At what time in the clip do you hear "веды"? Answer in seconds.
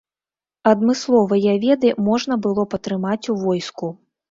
1.67-1.93